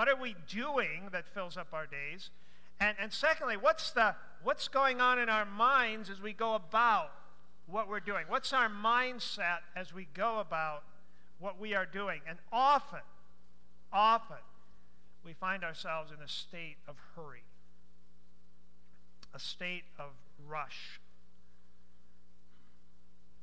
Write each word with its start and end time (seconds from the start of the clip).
What 0.00 0.08
are 0.08 0.16
we 0.16 0.34
doing 0.48 1.10
that 1.12 1.26
fills 1.28 1.58
up 1.58 1.74
our 1.74 1.84
days? 1.84 2.30
And, 2.80 2.96
and 2.98 3.12
secondly, 3.12 3.58
what's, 3.58 3.90
the, 3.90 4.14
what's 4.42 4.66
going 4.66 4.98
on 4.98 5.18
in 5.18 5.28
our 5.28 5.44
minds 5.44 6.08
as 6.08 6.22
we 6.22 6.32
go 6.32 6.54
about 6.54 7.10
what 7.66 7.86
we're 7.86 8.00
doing? 8.00 8.24
What's 8.26 8.54
our 8.54 8.70
mindset 8.70 9.58
as 9.76 9.92
we 9.92 10.08
go 10.14 10.40
about 10.40 10.84
what 11.38 11.60
we 11.60 11.74
are 11.74 11.84
doing? 11.84 12.22
And 12.26 12.38
often, 12.50 13.02
often, 13.92 14.38
we 15.22 15.34
find 15.34 15.62
ourselves 15.62 16.10
in 16.16 16.24
a 16.24 16.28
state 16.28 16.78
of 16.88 16.96
hurry, 17.14 17.44
a 19.34 19.38
state 19.38 19.84
of 19.98 20.12
rush. 20.48 20.98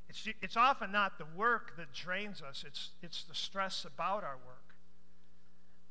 It's, 0.09 0.27
it's 0.41 0.57
often 0.57 0.91
not 0.91 1.19
the 1.19 1.27
work 1.35 1.77
that 1.77 1.93
drains 1.93 2.41
us, 2.41 2.63
it's, 2.65 2.93
it's 3.03 3.25
the 3.25 3.35
stress 3.35 3.85
about 3.85 4.23
our 4.23 4.37
work. 4.43 4.73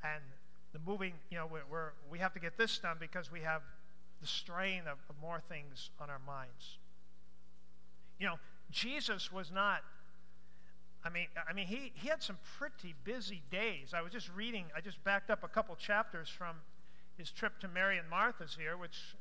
And 0.02 0.22
the 0.76 0.90
moving, 0.90 1.14
you 1.30 1.38
know, 1.38 1.48
we're, 1.50 1.64
we're, 1.70 1.90
we 2.10 2.18
have 2.18 2.34
to 2.34 2.40
get 2.40 2.58
this 2.58 2.78
done 2.78 2.96
because 3.00 3.32
we 3.32 3.40
have 3.40 3.62
the 4.20 4.26
strain 4.26 4.80
of, 4.80 4.98
of 5.08 5.16
more 5.22 5.40
things 5.48 5.90
on 5.98 6.10
our 6.10 6.20
minds. 6.26 6.76
You 8.18 8.26
know, 8.26 8.34
Jesus 8.70 9.32
was 9.32 9.50
not 9.50 9.82
I 11.06 11.08
mean, 11.08 11.28
I 11.48 11.52
mean, 11.52 11.68
he, 11.68 11.92
he 11.94 12.08
had 12.08 12.20
some 12.20 12.36
pretty 12.58 12.96
busy 13.04 13.40
days. 13.48 13.94
I 13.94 14.02
was 14.02 14.10
just 14.10 14.28
reading, 14.34 14.64
I 14.76 14.80
just 14.80 15.02
backed 15.04 15.30
up 15.30 15.44
a 15.44 15.48
couple 15.48 15.76
chapters 15.76 16.28
from 16.28 16.56
his 17.16 17.30
trip 17.30 17.60
to 17.60 17.68
Mary 17.68 17.96
and 17.98 18.10
Martha's 18.10 18.56
here, 18.58 18.76
which 18.76 19.14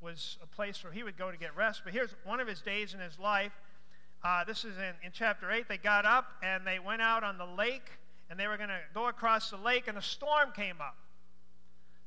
was 0.00 0.38
a 0.40 0.46
place 0.46 0.84
where 0.84 0.92
he 0.92 1.02
would 1.02 1.18
go 1.18 1.32
to 1.32 1.36
get 1.36 1.56
rest. 1.56 1.82
But 1.82 1.94
here's 1.94 2.14
one 2.22 2.38
of 2.38 2.46
his 2.46 2.60
days 2.60 2.94
in 2.94 3.00
his 3.00 3.18
life. 3.18 3.50
Uh, 4.22 4.44
this 4.44 4.64
is 4.64 4.76
in, 4.76 4.94
in 5.04 5.10
chapter 5.12 5.50
8. 5.50 5.68
They 5.68 5.78
got 5.78 6.06
up 6.06 6.26
and 6.44 6.64
they 6.64 6.78
went 6.78 7.02
out 7.02 7.24
on 7.24 7.38
the 7.38 7.46
lake, 7.46 7.90
and 8.30 8.38
they 8.38 8.46
were 8.46 8.56
going 8.56 8.68
to 8.68 8.80
go 8.94 9.08
across 9.08 9.50
the 9.50 9.56
lake, 9.56 9.88
and 9.88 9.98
a 9.98 10.02
storm 10.02 10.52
came 10.54 10.80
up. 10.80 10.96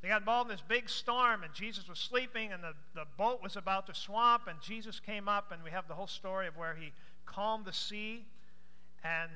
They 0.02 0.10
got 0.10 0.22
involved 0.22 0.50
in 0.50 0.56
this 0.56 0.64
big 0.68 0.90
storm, 0.90 1.44
and 1.44 1.54
Jesus 1.54 1.88
was 1.88 1.98
sleeping, 1.98 2.52
and 2.52 2.62
the, 2.62 2.74
the 2.94 3.06
boat 3.18 3.42
was 3.42 3.56
about 3.56 3.88
to 3.88 3.96
swamp, 3.96 4.44
and 4.48 4.62
Jesus 4.62 5.00
came 5.00 5.28
up, 5.28 5.52
and 5.52 5.64
we 5.64 5.72
have 5.72 5.88
the 5.88 5.96
whole 5.96 6.08
story 6.08 6.48
of 6.48 6.56
where 6.56 6.76
he 6.76 6.92
calmed 7.26 7.66
the 7.66 7.74
sea 7.74 8.26
and, 9.06 9.30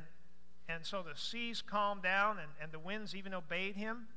and 0.67 0.85
so 0.85 1.03
the 1.03 1.15
seas 1.15 1.61
calmed 1.61 2.01
down 2.01 2.37
and, 2.39 2.49
and 2.61 2.71
the 2.71 2.79
winds 2.79 3.15
even 3.15 3.33
obeyed 3.33 3.75
him. 3.75 4.07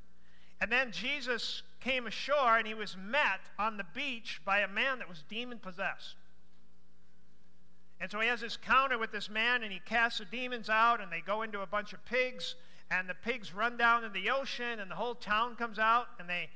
And 0.61 0.73
then 0.73 0.93
Jesus 0.93 1.63
came 1.81 2.07
ashore 2.07 2.57
and 2.57 2.67
he 2.67 2.75
was 2.75 2.97
met 2.97 3.41
on 3.59 3.77
the 3.77 3.85
beach 3.95 4.41
by 4.45 4.61
a 4.61 4.69
man 4.69 4.99
that 4.99 5.09
was 5.09 5.25
demon 5.29 5.59
possessed. 5.59 6.17
And 8.01 8.11
so 8.11 8.19
he 8.21 8.29
has 8.29 8.41
this 8.41 8.57
counter 8.57 8.99
with 8.99 9.13
this 9.13 9.29
man 9.29 9.63
and 9.63 9.73
he 9.73 9.81
casts 9.85 10.21
the 10.21 10.25
demons 10.25 10.71
out 10.71 11.01
and 11.01 11.13
they 11.13 11.21
go 11.21 11.43
into 11.43 11.61
a 11.61 11.67
bunch 11.67 11.93
of 11.93 12.05
pigs 12.07 12.55
and 12.93 13.09
the 13.09 13.15
pigs 13.15 13.55
run 13.55 13.77
down 13.77 14.05
in 14.05 14.13
the 14.13 14.31
ocean 14.31 14.79
and 14.79 14.91
the 14.91 14.95
whole 14.95 15.15
town 15.15 15.57
comes 15.57 15.79
out 15.79 16.09
and 16.19 16.29
they 16.29 16.51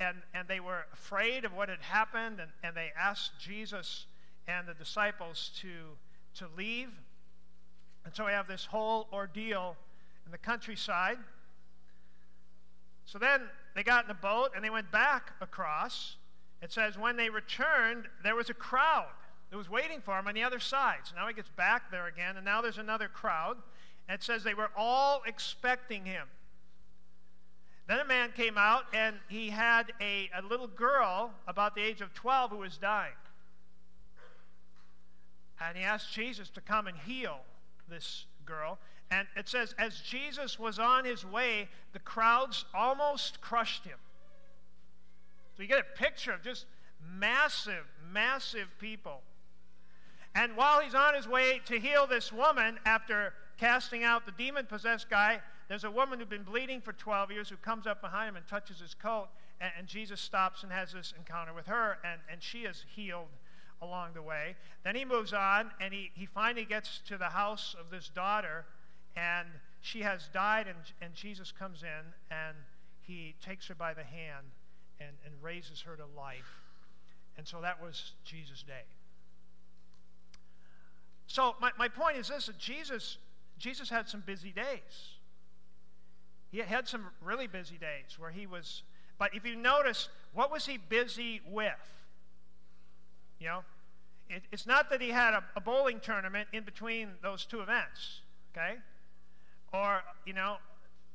and, 0.00 0.16
and 0.34 0.48
they 0.48 0.60
were 0.60 0.86
afraid 0.92 1.44
of 1.44 1.52
what 1.52 1.68
had 1.68 1.80
happened 1.80 2.40
and, 2.40 2.50
and 2.64 2.76
they 2.76 2.90
asked 2.98 3.32
Jesus 3.38 4.06
and 4.48 4.66
the 4.66 4.74
disciples 4.74 5.50
to, 5.60 5.68
to 6.34 6.46
leave. 6.56 6.88
And 8.04 8.14
so 8.14 8.26
we 8.26 8.32
have 8.32 8.48
this 8.48 8.64
whole 8.64 9.06
ordeal 9.12 9.76
in 10.26 10.32
the 10.32 10.38
countryside. 10.38 11.18
So 13.04 13.18
then 13.18 13.42
they 13.76 13.84
got 13.84 14.04
in 14.04 14.08
the 14.08 14.14
boat 14.14 14.50
and 14.56 14.64
they 14.64 14.70
went 14.70 14.90
back 14.90 15.34
across. 15.40 16.16
It 16.62 16.72
says, 16.72 16.98
when 16.98 17.16
they 17.16 17.30
returned, 17.30 18.06
there 18.24 18.34
was 18.34 18.50
a 18.50 18.54
crowd 18.54 19.06
that 19.50 19.56
was 19.56 19.70
waiting 19.70 20.00
for 20.00 20.18
him 20.18 20.26
on 20.26 20.34
the 20.34 20.42
other 20.42 20.60
side. 20.60 21.00
So 21.04 21.14
now 21.14 21.28
he 21.28 21.34
gets 21.34 21.50
back 21.50 21.90
there 21.90 22.06
again, 22.06 22.36
and 22.36 22.44
now 22.44 22.60
there's 22.60 22.78
another 22.78 23.08
crowd. 23.08 23.58
And 24.08 24.16
it 24.16 24.22
says 24.22 24.44
they 24.44 24.54
were 24.54 24.70
all 24.76 25.22
expecting 25.26 26.04
him. 26.04 26.26
Then 27.88 27.98
a 28.00 28.04
man 28.04 28.30
came 28.36 28.56
out, 28.56 28.84
and 28.94 29.16
he 29.28 29.50
had 29.50 29.92
a, 30.00 30.30
a 30.36 30.42
little 30.42 30.68
girl 30.68 31.32
about 31.46 31.74
the 31.74 31.82
age 31.82 32.00
of 32.00 32.14
12 32.14 32.50
who 32.50 32.58
was 32.58 32.78
dying. 32.78 33.12
And 35.60 35.76
he 35.76 35.84
asked 35.84 36.12
Jesus 36.12 36.48
to 36.50 36.60
come 36.60 36.86
and 36.86 36.96
heal 36.96 37.40
this 37.88 38.26
girl. 38.44 38.78
And 39.10 39.26
it 39.36 39.48
says, 39.48 39.74
as 39.78 40.00
Jesus 40.00 40.58
was 40.58 40.78
on 40.78 41.04
his 41.04 41.24
way, 41.24 41.68
the 41.92 41.98
crowds 41.98 42.64
almost 42.74 43.40
crushed 43.40 43.84
him. 43.84 43.98
So 45.56 45.62
you 45.62 45.68
get 45.68 45.80
a 45.80 45.98
picture 45.98 46.32
of 46.32 46.42
just 46.42 46.66
massive, 47.18 47.84
massive 48.10 48.68
people. 48.80 49.20
And 50.34 50.56
while 50.56 50.80
he's 50.80 50.94
on 50.94 51.14
his 51.14 51.28
way 51.28 51.60
to 51.66 51.78
heal 51.78 52.06
this 52.06 52.32
woman, 52.32 52.78
after 52.86 53.34
casting 53.58 54.04
out 54.04 54.26
the 54.26 54.32
demon 54.32 54.66
possessed 54.66 55.08
guy, 55.08 55.40
there's 55.68 55.84
a 55.84 55.90
woman 55.90 56.18
who's 56.18 56.28
been 56.28 56.42
bleeding 56.42 56.80
for 56.80 56.92
12 56.92 57.30
years 57.30 57.48
who 57.48 57.56
comes 57.56 57.86
up 57.86 58.00
behind 58.00 58.30
him 58.30 58.36
and 58.36 58.46
touches 58.46 58.80
his 58.80 58.94
coat. 58.94 59.28
And, 59.60 59.72
and 59.78 59.86
Jesus 59.86 60.20
stops 60.20 60.62
and 60.62 60.72
has 60.72 60.92
this 60.92 61.14
encounter 61.16 61.54
with 61.54 61.66
her, 61.66 61.98
and, 62.04 62.20
and 62.30 62.42
she 62.42 62.60
is 62.60 62.84
healed 62.94 63.28
along 63.80 64.10
the 64.14 64.22
way. 64.22 64.56
Then 64.84 64.94
he 64.94 65.04
moves 65.04 65.32
on 65.32 65.70
and 65.80 65.92
he, 65.92 66.10
he 66.14 66.26
finally 66.26 66.64
gets 66.64 67.00
to 67.08 67.18
the 67.18 67.26
house 67.26 67.74
of 67.78 67.90
this 67.90 68.08
daughter, 68.08 68.64
and 69.16 69.48
she 69.80 70.00
has 70.00 70.28
died, 70.32 70.66
and, 70.68 70.78
and 71.00 71.14
Jesus 71.14 71.52
comes 71.52 71.82
in 71.82 72.12
and 72.30 72.56
he 73.00 73.34
takes 73.44 73.66
her 73.66 73.74
by 73.74 73.92
the 73.92 74.04
hand 74.04 74.46
and, 75.00 75.16
and 75.26 75.34
raises 75.42 75.80
her 75.82 75.96
to 75.96 76.04
life. 76.16 76.60
And 77.36 77.46
so 77.46 77.60
that 77.60 77.82
was 77.82 78.12
Jesus' 78.24 78.62
day. 78.62 78.84
So 81.26 81.56
my, 81.60 81.70
my 81.78 81.88
point 81.88 82.16
is 82.18 82.28
this 82.28 82.46
that 82.46 82.58
Jesus, 82.58 83.18
Jesus 83.62 83.88
had 83.88 84.08
some 84.08 84.24
busy 84.26 84.50
days. 84.50 85.14
He 86.50 86.58
had 86.58 86.88
some 86.88 87.06
really 87.22 87.46
busy 87.46 87.76
days 87.76 88.18
where 88.18 88.32
he 88.32 88.44
was, 88.44 88.82
but 89.18 89.30
if 89.36 89.46
you 89.46 89.54
notice, 89.54 90.08
what 90.34 90.50
was 90.50 90.66
he 90.66 90.78
busy 90.78 91.40
with? 91.48 91.72
You 93.38 93.46
know, 93.46 93.64
it, 94.28 94.42
it's 94.50 94.66
not 94.66 94.90
that 94.90 95.00
he 95.00 95.10
had 95.10 95.32
a, 95.32 95.44
a 95.54 95.60
bowling 95.60 96.00
tournament 96.00 96.48
in 96.52 96.64
between 96.64 97.10
those 97.22 97.46
two 97.46 97.60
events, 97.60 98.22
okay? 98.52 98.78
Or, 99.72 100.02
you 100.26 100.32
know, 100.32 100.56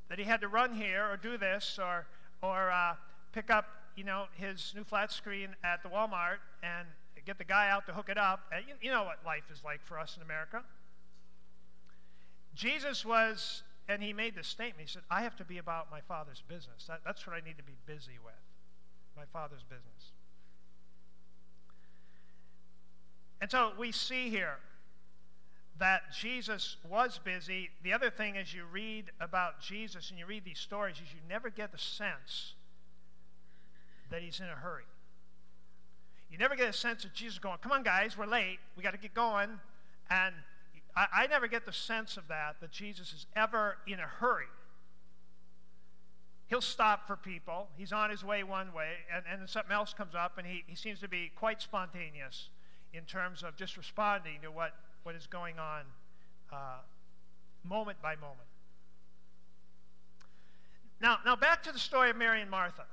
that 0.08 0.18
he 0.18 0.24
had 0.24 0.40
to 0.40 0.48
run 0.48 0.74
here 0.74 1.04
or 1.04 1.18
do 1.18 1.38
this 1.38 1.78
or, 1.78 2.08
or 2.42 2.72
uh, 2.72 2.96
pick 3.34 3.50
up, 3.50 3.66
you 3.98 4.06
know, 4.06 4.28
his 4.36 4.72
new 4.74 4.86
flat 4.86 5.12
screen 5.12 5.50
at 5.66 5.84
the 5.84 5.90
Walmart 5.90 6.38
and 6.64 6.88
get 7.26 7.38
the 7.38 7.44
guy 7.44 7.70
out 7.70 7.86
to 7.88 7.94
hook 7.94 8.08
it 8.08 8.18
up. 8.18 8.40
You, 8.66 8.76
you 8.82 8.90
know 8.90 9.04
what 9.04 9.18
life 9.26 9.44
is 9.52 9.62
like 9.66 9.84
for 9.84 10.00
us 10.00 10.16
in 10.16 10.24
America. 10.24 10.64
Jesus 12.58 13.06
was, 13.06 13.62
and 13.88 14.02
he 14.02 14.14
made 14.14 14.36
this 14.36 14.48
statement. 14.48 14.90
He 14.90 14.92
said, 14.92 15.04
I 15.12 15.22
have 15.22 15.36
to 15.38 15.46
be 15.46 15.60
about 15.60 15.92
my 15.92 16.02
Father's 16.02 16.42
business. 16.48 16.86
That, 16.88 17.02
that's 17.06 17.26
what 17.28 17.36
I 17.36 17.46
need 17.46 17.58
to 17.58 17.64
be 17.64 17.78
busy 17.86 18.18
with, 18.24 18.34
my 19.16 19.26
Father's 19.32 19.64
business. 19.64 20.12
And 23.40 23.52
so 23.52 23.74
we 23.78 23.92
see 23.92 24.30
here 24.32 24.58
that 25.78 26.12
Jesus 26.12 26.78
was 26.90 27.20
busy. 27.24 27.70
The 27.84 27.94
other 27.94 28.10
thing 28.10 28.36
as 28.36 28.52
you 28.52 28.64
read 28.72 29.12
about 29.22 29.62
Jesus 29.62 30.10
and 30.10 30.18
you 30.18 30.26
read 30.26 30.44
these 30.44 30.58
stories 30.58 30.96
is 30.96 31.14
you 31.14 31.20
never 31.30 31.52
get 31.52 31.72
the 31.72 31.78
sense 31.78 32.56
that 34.10 34.24
he's 34.24 34.40
in 34.40 34.48
a 34.48 34.56
hurry. 34.56 34.86
You 36.32 36.40
never 36.40 36.56
get 36.56 36.68
a 36.68 36.74
sense 36.74 37.06
of 37.06 37.14
Jesus 37.14 37.38
going, 37.38 37.60
come 37.60 37.72
on, 37.72 37.84
guys, 37.84 38.18
we're 38.18 38.26
late. 38.26 38.58
We 38.76 38.82
got 38.82 38.92
to 38.92 38.98
get 38.98 39.14
going. 39.14 39.50
And 40.10 40.34
I, 40.98 41.06
I, 41.14 41.28
never 41.28 41.48
get 41.48 41.66
the 41.66 41.74
sense 41.74 42.18
of 42.18 42.28
that, 42.30 42.56
that 42.60 42.72
Jesus 42.72 43.14
is 43.14 43.28
ever 43.36 43.78
in 43.86 44.00
a 44.00 44.08
hurry. 44.08 44.48
He'll 46.48 46.60
stop 46.60 47.06
for 47.06 47.16
people. 47.16 47.68
He's 47.78 47.92
on 47.92 48.10
his 48.10 48.24
way 48.24 48.44
one 48.44 48.74
way, 48.74 48.94
and, 49.14 49.24
and 49.32 49.42
then 49.42 49.48
something 49.48 49.72
else 49.72 49.94
comes 49.94 50.16
up, 50.16 50.40
and 50.40 50.48
he, 50.48 50.64
he 50.66 50.76
seems 50.76 51.00
to 51.02 51.08
be 51.08 51.32
quite 51.36 51.62
spontaneous 51.62 52.50
in 52.94 53.04
terms 53.04 53.44
of 53.44 53.56
just 53.56 53.78
responding 53.78 54.40
to 54.42 54.50
what, 54.50 54.74
what 55.04 55.14
is 55.14 55.28
going 55.28 55.60
on 55.60 55.82
uh, 56.52 56.80
moment 57.64 58.02
by 58.02 58.16
moment. 58.16 58.48
Now, 61.00 61.18
now 61.24 61.36
back 61.36 61.62
to 61.64 61.72
the 61.72 61.80
story 61.80 62.10
of 62.10 62.16
Mary 62.16 62.42
and 62.42 62.50
Martha. 62.50 62.86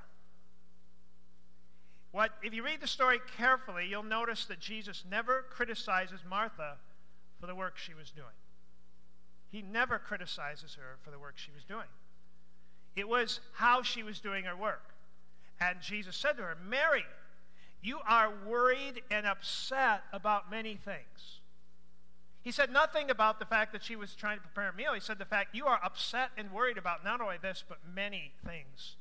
What, 2.13 2.33
if 2.43 2.53
you 2.53 2.63
read 2.63 2.83
the 2.83 2.87
story 2.87 3.19
carefully, 3.39 3.87
you'll 3.89 4.03
notice 4.03 4.45
that 4.45 4.61
Jesus 4.61 5.05
never 5.11 5.47
criticizes 5.51 6.21
Martha 6.29 6.77
for 7.45 7.49
the 7.49 7.55
work 7.55 7.77
she 7.77 7.93
was 7.93 8.11
doing. 8.11 8.27
He 9.51 9.61
never 9.61 9.99
criticizes 9.99 10.77
her 10.77 10.97
for 11.03 11.11
the 11.11 11.19
work 11.19 11.35
she 11.37 11.51
was 11.55 11.63
doing. 11.63 11.89
It 12.97 13.07
was 13.07 13.41
how 13.53 13.83
she 13.83 14.03
was 14.03 14.19
doing 14.19 14.45
her 14.45 14.57
work. 14.57 14.95
And 15.61 15.77
Jesus 15.83 16.17
said 16.17 16.39
to 16.39 16.43
her, 16.43 16.57
Mary, 16.67 17.05
you 17.83 17.99
are 18.09 18.33
worried 18.47 19.03
and 19.11 19.27
upset 19.27 20.05
about 20.11 20.51
many 20.51 20.77
things. 20.77 21.41
He 22.41 22.51
said 22.51 22.73
nothing 22.73 23.11
about 23.11 23.39
the 23.39 23.45
fact 23.45 23.73
that 23.73 23.85
she 23.85 23.95
was 23.95 24.15
trying 24.15 24.39
to 24.39 24.43
prepare 24.43 24.71
a 24.71 24.75
meal. 24.75 24.95
He 24.95 25.01
said 25.01 25.19
the 25.19 25.27
fact 25.27 25.55
you 25.55 25.67
are 25.67 25.79
upset 25.85 26.31
and 26.39 26.51
worried 26.51 26.79
about 26.79 27.05
not 27.05 27.21
only 27.21 27.37
this, 27.43 27.63
but 27.69 27.77
many 27.95 28.33
things. 28.47 28.97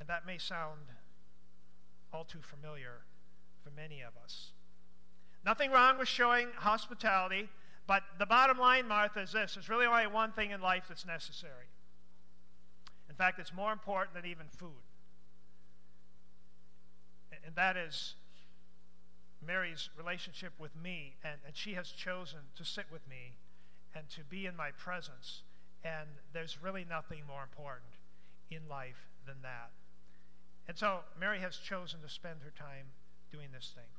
And 0.00 0.08
that 0.08 0.24
may 0.24 0.38
sound 0.38 0.80
all 2.14 2.24
too 2.24 2.40
familiar 2.40 3.02
for 3.62 3.70
many 3.78 4.00
of 4.00 4.12
us. 4.24 4.52
Nothing 5.44 5.70
wrong 5.70 5.98
with 5.98 6.08
showing 6.08 6.48
hospitality, 6.56 7.48
but 7.86 8.02
the 8.18 8.26
bottom 8.26 8.58
line, 8.58 8.86
Martha, 8.86 9.20
is 9.20 9.32
this 9.32 9.54
there's 9.54 9.68
really 9.68 9.86
only 9.86 10.06
one 10.06 10.32
thing 10.32 10.50
in 10.50 10.60
life 10.60 10.84
that's 10.88 11.06
necessary. 11.06 11.66
In 13.08 13.14
fact, 13.14 13.38
it's 13.38 13.52
more 13.52 13.72
important 13.72 14.14
than 14.14 14.26
even 14.26 14.46
food. 14.48 14.82
And 17.44 17.56
that 17.56 17.76
is 17.76 18.14
Mary's 19.44 19.88
relationship 19.96 20.52
with 20.58 20.76
me, 20.76 21.14
and, 21.24 21.36
and 21.46 21.56
she 21.56 21.74
has 21.74 21.88
chosen 21.88 22.40
to 22.56 22.64
sit 22.64 22.84
with 22.92 23.06
me 23.08 23.36
and 23.94 24.08
to 24.10 24.20
be 24.24 24.46
in 24.46 24.54
my 24.54 24.70
presence. 24.72 25.42
And 25.84 26.08
there's 26.32 26.62
really 26.62 26.84
nothing 26.88 27.22
more 27.26 27.42
important 27.42 27.92
in 28.50 28.68
life 28.68 29.08
than 29.26 29.36
that. 29.42 29.70
And 30.66 30.76
so 30.76 31.00
Mary 31.18 31.38
has 31.38 31.56
chosen 31.56 32.00
to 32.02 32.08
spend 32.08 32.40
her 32.44 32.50
time 32.50 32.92
doing 33.32 33.48
this 33.52 33.72
thing. 33.74 33.97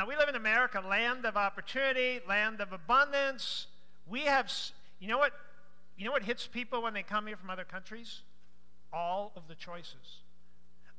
Now, 0.00 0.06
we 0.06 0.16
live 0.16 0.30
in 0.30 0.34
America, 0.34 0.80
land 0.80 1.26
of 1.26 1.36
opportunity, 1.36 2.20
land 2.26 2.62
of 2.62 2.72
abundance. 2.72 3.66
We 4.08 4.20
have, 4.20 4.50
you 4.98 5.08
know 5.08 5.18
what, 5.18 5.32
you 5.98 6.06
know 6.06 6.10
what 6.10 6.22
hits 6.22 6.46
people 6.46 6.80
when 6.80 6.94
they 6.94 7.02
come 7.02 7.26
here 7.26 7.36
from 7.36 7.50
other 7.50 7.66
countries? 7.66 8.22
All 8.94 9.30
of 9.36 9.42
the 9.46 9.54
choices. 9.54 10.22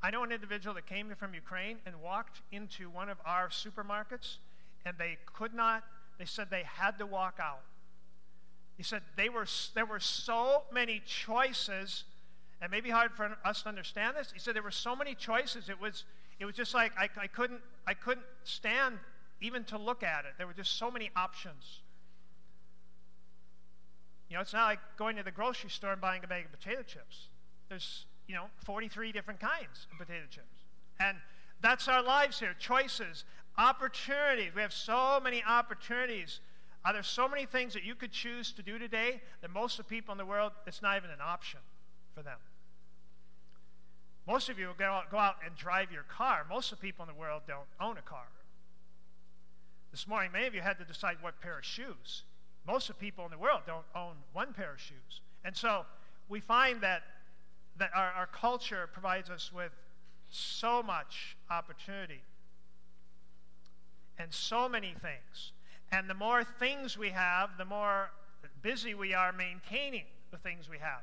I 0.04 0.12
know 0.12 0.24
an 0.24 0.32
individual 0.32 0.76
that 0.76 0.86
came 0.86 1.12
from 1.18 1.34
Ukraine 1.34 1.78
and 1.88 2.00
walked 2.00 2.42
into 2.52 2.92
one 2.92 3.10
of 3.10 3.18
our 3.26 3.50
supermarkets, 3.50 4.38
and 4.86 4.96
they 5.00 5.18
could 5.26 5.56
not, 5.56 5.84
they 6.20 6.26
said 6.26 6.50
they 6.52 6.62
had 6.64 7.00
to 7.00 7.08
walk 7.08 7.40
out. 7.42 7.64
He 8.78 8.84
said 8.84 9.02
they 9.18 9.30
were, 9.30 9.48
there 9.74 9.88
were 9.88 10.00
so 10.00 10.66
many 10.72 11.02
choices, 11.04 12.04
and 12.62 12.70
maybe 12.70 12.92
hard 12.92 13.14
for 13.14 13.36
us 13.44 13.64
to 13.64 13.70
understand 13.70 14.16
this. 14.16 14.32
He 14.32 14.38
said 14.38 14.56
there 14.56 14.62
were 14.62 14.70
so 14.70 14.96
many 14.96 15.16
choices, 15.16 15.70
it 15.70 15.82
was, 15.82 16.04
it 16.42 16.46
was 16.46 16.56
just 16.56 16.74
like 16.74 16.92
I, 16.98 17.08
I, 17.18 17.28
couldn't, 17.28 17.62
I 17.86 17.94
couldn't 17.94 18.26
stand 18.44 18.98
even 19.42 19.64
to 19.66 19.78
look 19.78 20.02
at 20.02 20.26
it. 20.26 20.32
There 20.40 20.48
were 20.48 20.54
just 20.54 20.78
so 20.78 20.90
many 20.90 21.12
options. 21.16 21.82
You 24.28 24.38
know, 24.38 24.42
it's 24.42 24.54
not 24.54 24.66
like 24.66 24.80
going 24.98 25.18
to 25.18 25.24
the 25.24 25.32
grocery 25.32 25.70
store 25.70 25.92
and 25.92 26.02
buying 26.02 26.24
a 26.24 26.28
bag 26.28 26.46
of 26.46 26.52
potato 26.52 26.82
chips. 26.82 27.28
There's 27.70 28.06
you 28.28 28.34
know, 28.34 28.46
43 28.66 29.12
different 29.12 29.40
kinds 29.40 29.88
of 29.92 30.00
potato 30.00 30.26
chips. 30.30 30.66
And 31.00 31.18
that's 31.62 31.88
our 31.88 32.02
lives 32.02 32.40
here 32.40 32.56
choices, 32.58 33.24
opportunities. 33.58 34.52
We 34.56 34.62
have 34.62 34.74
so 34.74 35.20
many 35.24 35.44
opportunities. 35.48 36.40
Are 36.84 36.94
there 36.94 37.04
so 37.04 37.28
many 37.28 37.46
things 37.46 37.74
that 37.74 37.84
you 37.84 37.94
could 37.94 38.12
choose 38.12 38.52
to 38.54 38.64
do 38.64 38.80
today 38.80 39.22
that 39.42 39.52
most 39.52 39.78
of 39.78 39.86
the 39.86 39.90
people 39.90 40.12
in 40.12 40.18
the 40.18 40.26
world, 40.26 40.54
it's 40.66 40.82
not 40.82 40.98
even 40.98 41.12
an 41.12 41.20
option 41.22 41.60
for 42.16 42.24
them? 42.24 42.38
Most 44.28 44.50
of 44.50 44.60
you 44.60 44.68
will 44.68 44.74
go 44.74 44.86
out, 44.86 45.10
go 45.12 45.18
out 45.18 45.36
and 45.46 45.56
drive 45.56 45.92
your 45.92 46.04
car. 46.04 46.46
Most 46.50 46.72
of 46.72 46.80
the 46.80 46.82
people 46.82 47.04
in 47.04 47.14
the 47.14 47.20
world 47.20 47.42
don't 47.48 47.68
own 47.80 47.98
a 47.98 48.02
car. 48.02 48.28
This 49.92 50.08
morning, 50.08 50.32
many 50.32 50.48
of 50.48 50.56
you 50.56 50.62
had 50.62 50.78
to 50.78 50.86
decide 50.86 51.18
what 51.22 51.42
pair 51.42 51.58
of 51.58 51.66
shoes. 51.66 52.24
Most 52.66 52.90
of 52.90 52.98
the 52.98 53.00
people 53.00 53.26
in 53.26 53.32
the 53.32 53.38
world 53.38 53.62
don't 53.66 53.86
own 53.96 54.14
one 54.34 54.54
pair 54.54 54.74
of 54.74 54.80
shoes. 54.80 55.22
And 55.44 55.56
so 55.56 55.86
we 56.30 56.40
find 56.40 56.82
that 56.82 57.04
that 57.78 57.90
our, 57.96 58.12
our 58.12 58.28
culture 58.28 58.88
provides 58.94 59.30
us 59.30 59.52
with 59.52 59.72
so 60.30 60.84
much 60.84 61.36
opportunity 61.50 62.22
and 64.18 64.32
so 64.32 64.70
many 64.70 64.94
things. 65.02 65.52
And 65.92 66.10
the 66.10 66.14
more 66.14 66.44
things 66.44 66.98
we 66.98 67.10
have, 67.10 67.52
the 67.58 67.66
more 67.66 68.12
busy 68.62 68.94
we 68.94 69.14
are 69.14 69.34
maintaining 69.34 70.06
the 70.32 70.38
things 70.38 70.70
we 70.70 70.78
have. 70.78 71.02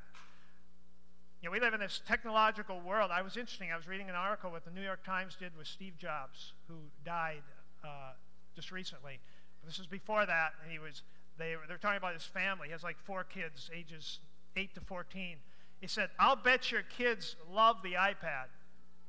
You 1.40 1.48
know, 1.48 1.52
we 1.52 1.60
live 1.60 1.74
in 1.74 1.80
this 1.80 2.00
technological 2.06 2.80
world. 2.80 3.10
I 3.12 3.22
was 3.22 3.36
interesting. 3.36 3.70
I 3.72 3.76
was 3.76 3.86
reading 3.86 4.08
an 4.08 4.16
article 4.16 4.50
what 4.50 4.64
the 4.64 4.72
New 4.72 4.82
York 4.82 5.04
Times 5.04 5.36
did 5.38 5.56
with 5.56 5.66
Steve 5.68 5.96
Jobs, 5.96 6.52
who 6.66 6.74
died 7.04 7.42
uh, 7.84 8.12
just 8.56 8.72
recently. 8.72 9.20
This 9.64 9.78
was 9.78 9.86
before 9.86 10.26
that, 10.26 10.52
and 10.62 10.72
he 10.72 10.78
was. 10.78 11.02
They 11.38 11.54
they're 11.68 11.78
talking 11.78 11.98
about 11.98 12.14
his 12.14 12.24
family. 12.24 12.68
He 12.68 12.72
has 12.72 12.82
like 12.82 12.96
four 13.04 13.22
kids, 13.22 13.70
ages 13.72 14.18
eight 14.56 14.74
to 14.74 14.80
fourteen, 14.80 15.36
he 15.80 15.86
said, 15.86 16.10
I'll 16.18 16.36
bet 16.36 16.72
your 16.72 16.82
kids 16.82 17.36
love 17.50 17.76
the 17.82 17.92
iPad. 17.92 18.50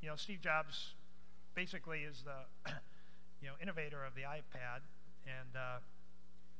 You 0.00 0.08
know, 0.08 0.16
Steve 0.16 0.40
Jobs 0.40 0.94
basically 1.54 2.00
is 2.00 2.22
the 2.22 2.70
you 3.42 3.48
know, 3.48 3.54
innovator 3.60 4.04
of 4.04 4.14
the 4.14 4.22
iPad. 4.22 4.82
And 5.26 5.56
uh, 5.56 5.78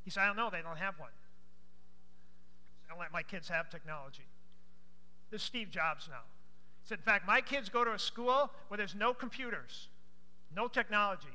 he 0.04 0.10
said, 0.10 0.22
I 0.22 0.26
don't 0.26 0.36
know, 0.36 0.50
they 0.50 0.62
don't 0.62 0.78
have 0.78 0.98
one. 0.98 1.10
I 2.84 2.90
don't 2.90 2.98
let 2.98 3.12
my 3.12 3.22
kids 3.22 3.48
have 3.48 3.70
technology. 3.70 4.26
Is 5.32 5.42
Steve 5.42 5.70
Jobs 5.70 6.08
now. 6.10 6.22
He 6.82 6.88
said, 6.88 6.98
in 6.98 7.04
fact, 7.04 7.26
my 7.26 7.40
kids 7.40 7.68
go 7.68 7.84
to 7.84 7.92
a 7.92 7.98
school 7.98 8.50
where 8.68 8.78
there's 8.78 8.94
no 8.94 9.14
computers, 9.14 9.88
no 10.54 10.66
technology. 10.66 11.28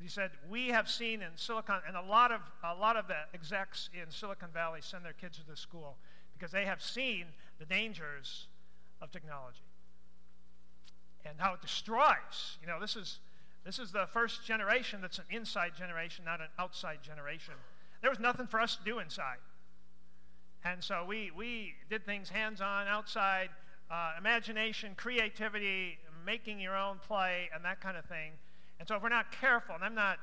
He 0.00 0.08
said, 0.08 0.30
we 0.48 0.68
have 0.68 0.88
seen 0.88 1.20
in 1.20 1.28
Silicon, 1.36 1.80
and 1.86 1.94
a 1.94 2.00
lot 2.00 2.32
of, 2.32 2.40
a 2.64 2.74
lot 2.74 2.96
of 2.96 3.06
the 3.06 3.16
execs 3.34 3.90
in 3.92 4.10
Silicon 4.10 4.48
Valley 4.54 4.80
send 4.82 5.04
their 5.04 5.12
kids 5.12 5.36
to 5.36 5.46
this 5.46 5.60
school 5.60 5.98
because 6.32 6.50
they 6.50 6.64
have 6.64 6.80
seen 6.80 7.26
the 7.58 7.66
dangers 7.66 8.46
of 9.02 9.10
technology 9.10 9.60
and 11.26 11.34
how 11.38 11.52
it 11.52 11.60
destroys. 11.60 12.56
You 12.62 12.66
know, 12.66 12.80
this 12.80 12.96
is, 12.96 13.18
this 13.64 13.78
is 13.78 13.92
the 13.92 14.06
first 14.06 14.46
generation 14.46 15.02
that's 15.02 15.18
an 15.18 15.24
inside 15.30 15.72
generation, 15.76 16.24
not 16.24 16.40
an 16.40 16.48
outside 16.58 17.00
generation. 17.02 17.54
There 18.00 18.10
was 18.10 18.18
nothing 18.18 18.46
for 18.46 18.58
us 18.58 18.76
to 18.76 18.84
do 18.84 19.00
inside. 19.00 19.36
And 20.64 20.82
so 20.82 21.04
we, 21.06 21.30
we 21.36 21.74
did 21.88 22.04
things 22.04 22.28
hands 22.28 22.60
on, 22.60 22.86
outside, 22.86 23.48
uh, 23.90 24.12
imagination, 24.18 24.94
creativity, 24.96 25.98
making 26.24 26.60
your 26.60 26.76
own 26.76 26.98
play, 27.06 27.48
and 27.54 27.64
that 27.64 27.80
kind 27.80 27.96
of 27.96 28.04
thing. 28.04 28.32
And 28.78 28.86
so 28.86 28.96
if 28.96 29.02
we're 29.02 29.08
not 29.08 29.32
careful, 29.32 29.74
and 29.74 29.82
I'm 29.82 29.94
not, 29.94 30.18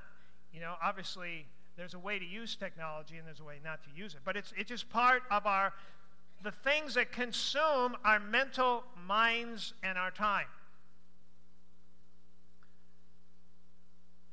you 0.54 0.62
know, 0.62 0.76
obviously 0.82 1.46
there's 1.76 1.94
a 1.94 2.00
way 2.00 2.20
to 2.20 2.26
use 2.26 2.56
technology 2.56 3.18
and 3.18 3.28
there's 3.28 3.40
a 3.40 3.44
way 3.44 3.60
not 3.64 3.84
to 3.84 3.90
use 3.96 4.14
it, 4.14 4.22
but 4.26 4.36
it's, 4.36 4.54
it's 4.58 4.70
just 4.70 4.90
part 4.90 5.24
of 5.30 5.46
our 5.46 5.74
the 6.44 6.52
things 6.52 6.94
that 6.94 7.12
consume 7.12 7.96
our 8.06 8.20
mental 8.20 8.84
minds 9.08 9.74
and 9.82 9.98
our 9.98 10.12
time. 10.12 10.46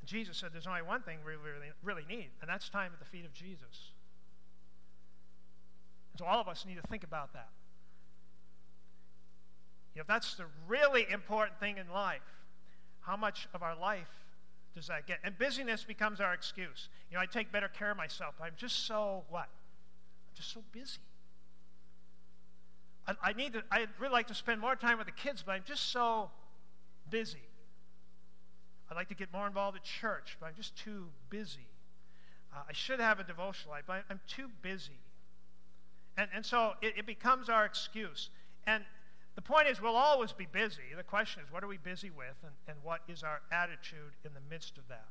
Jesus 0.05 0.37
said 0.37 0.51
there's 0.53 0.67
only 0.67 0.83
one 0.83 1.01
thing 1.01 1.17
we 1.25 1.31
really, 1.31 1.71
really 1.83 2.03
need, 2.07 2.29
and 2.41 2.49
that's 2.49 2.69
time 2.69 2.91
at 2.93 2.99
the 2.99 3.05
feet 3.05 3.25
of 3.25 3.33
Jesus. 3.33 3.94
And 6.15 6.19
so 6.21 6.25
all 6.27 6.39
of 6.39 6.47
us 6.47 6.65
need 6.65 6.75
to 6.75 6.87
think 6.87 7.03
about 7.03 7.33
that. 7.33 7.49
You 9.93 9.99
know, 9.99 10.03
if 10.03 10.07
that's 10.07 10.35
the 10.35 10.45
really 10.65 11.05
important 11.11 11.59
thing 11.59 11.77
in 11.77 11.89
life, 11.89 12.21
how 13.01 13.17
much 13.17 13.49
of 13.53 13.61
our 13.61 13.77
life 13.77 14.07
does 14.73 14.87
that 14.87 15.07
get? 15.07 15.19
And 15.25 15.37
busyness 15.37 15.83
becomes 15.83 16.21
our 16.21 16.33
excuse. 16.33 16.87
You 17.11 17.17
know, 17.17 17.21
I 17.21 17.25
take 17.25 17.51
better 17.51 17.67
care 17.67 17.91
of 17.91 17.97
myself. 17.97 18.35
I'm 18.41 18.53
just 18.55 18.87
so 18.87 19.23
what? 19.27 19.49
I'm 19.49 20.35
just 20.35 20.53
so 20.53 20.63
busy. 20.71 21.01
I, 23.05 23.15
I 23.21 23.33
need 23.33 23.51
to, 23.51 23.63
I'd 23.69 23.89
really 23.99 24.13
like 24.13 24.27
to 24.27 24.35
spend 24.35 24.61
more 24.61 24.77
time 24.77 24.97
with 24.97 25.07
the 25.07 25.13
kids, 25.13 25.43
but 25.45 25.51
I'm 25.51 25.65
just 25.65 25.91
so 25.91 26.31
busy. 27.09 27.43
I'd 28.89 28.95
like 28.95 29.09
to 29.09 29.15
get 29.15 29.33
more 29.33 29.47
involved 29.47 29.75
at 29.75 29.83
church, 29.83 30.37
but 30.39 30.45
I'm 30.45 30.55
just 30.55 30.77
too 30.77 31.07
busy. 31.29 31.67
Uh, 32.55 32.59
I 32.69 32.71
should 32.71 33.01
have 33.01 33.19
a 33.19 33.25
devotional 33.25 33.73
life, 33.73 33.83
but 33.85 34.05
I'm 34.09 34.21
too 34.29 34.47
busy. 34.61 34.99
And, 36.17 36.29
and 36.33 36.45
so 36.45 36.73
it, 36.81 36.93
it 36.97 37.05
becomes 37.05 37.49
our 37.49 37.65
excuse. 37.65 38.29
And 38.65 38.83
the 39.35 39.41
point 39.41 39.67
is, 39.67 39.81
we'll 39.81 39.97
always 39.97 40.31
be 40.31 40.47
busy. 40.51 40.83
The 40.95 41.03
question 41.03 41.43
is, 41.45 41.51
what 41.51 41.63
are 41.63 41.67
we 41.67 41.77
busy 41.77 42.09
with, 42.09 42.35
and, 42.43 42.53
and 42.67 42.77
what 42.83 43.01
is 43.07 43.21
our 43.21 43.41
attitude 43.51 44.15
in 44.23 44.31
the 44.33 44.39
midst 44.49 44.77
of 44.77 44.87
that? 44.87 45.07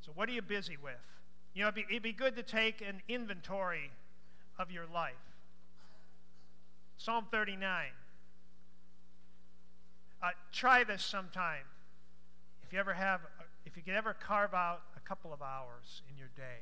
So, 0.00 0.12
what 0.14 0.28
are 0.28 0.32
you 0.32 0.42
busy 0.42 0.76
with? 0.82 0.94
You 1.54 1.62
know, 1.62 1.68
it'd 1.68 1.74
be, 1.74 1.84
it'd 1.90 2.02
be 2.02 2.12
good 2.12 2.36
to 2.36 2.42
take 2.42 2.80
an 2.80 3.02
inventory 3.08 3.90
of 4.58 4.70
your 4.70 4.86
life. 4.86 5.14
Psalm 6.96 7.26
39. 7.30 7.86
Uh, 10.20 10.30
try 10.52 10.82
this 10.82 11.02
sometime. 11.04 11.64
If 12.64 12.72
you 12.72 12.78
ever 12.78 12.94
have, 12.94 13.20
if 13.66 13.76
you 13.76 13.82
could 13.82 13.94
ever 13.94 14.14
carve 14.14 14.54
out 14.54 14.82
a 14.96 15.00
couple 15.00 15.32
of 15.32 15.42
hours 15.42 16.02
in 16.10 16.16
your 16.16 16.28
day. 16.36 16.60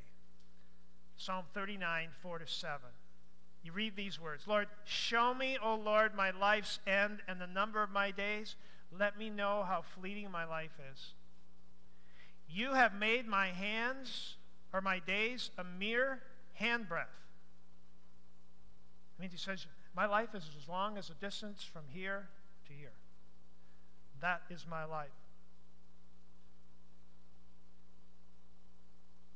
Psalm 1.16 1.44
39, 1.54 2.08
4 2.20 2.38
to 2.38 2.46
7. 2.46 2.80
You 3.62 3.72
read 3.72 3.96
these 3.96 4.20
words 4.20 4.46
Lord, 4.46 4.68
show 4.84 5.34
me, 5.34 5.58
O 5.62 5.74
Lord, 5.74 6.14
my 6.14 6.30
life's 6.30 6.78
end 6.86 7.20
and 7.26 7.40
the 7.40 7.46
number 7.46 7.82
of 7.82 7.90
my 7.90 8.10
days. 8.10 8.56
Let 8.96 9.18
me 9.18 9.30
know 9.30 9.64
how 9.66 9.82
fleeting 9.82 10.30
my 10.30 10.44
life 10.44 10.78
is. 10.92 11.14
You 12.48 12.74
have 12.74 12.94
made 12.94 13.26
my 13.26 13.48
hands 13.48 14.36
or 14.72 14.80
my 14.80 15.00
days 15.00 15.50
a 15.58 15.64
mere 15.64 16.22
handbreadth. 16.60 17.06
I 19.18 19.22
mean, 19.22 19.30
he 19.30 19.36
says, 19.36 19.66
my 19.96 20.06
life 20.06 20.34
is 20.34 20.44
as 20.62 20.68
long 20.68 20.98
as 20.98 21.10
a 21.10 21.14
distance 21.14 21.64
from 21.64 21.82
here 21.88 22.28
to 22.66 22.72
here. 22.72 22.92
That 24.20 24.42
is 24.50 24.66
my 24.68 24.84
life. 24.84 25.08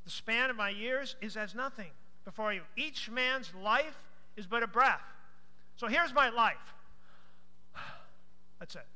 The 0.05 0.11
span 0.11 0.51
of 0.51 0.57
my 0.57 0.71
years 0.71 1.17
is 1.21 1.37
as 1.37 1.55
nothing 1.55 1.91
before 2.25 2.53
you. 2.53 2.63
Each 2.77 3.11
man's 3.11 3.53
life 3.63 3.97
is 4.37 4.47
but 4.47 4.63
a 4.63 4.67
breath. 4.67 5.01
So 5.77 5.87
here's 5.87 6.13
my 6.13 6.29
life. 6.31 6.57
That's 8.59 8.75
it. 8.75 8.87